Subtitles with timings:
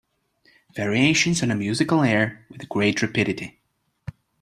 [0.75, 3.61] Variations on a musical air With great rapidity